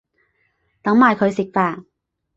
[0.81, 1.85] 等埋佢食飯